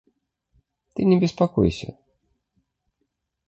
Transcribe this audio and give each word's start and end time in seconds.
Ты 0.95 1.05
не 1.11 1.19
беспокойся. 1.23 1.89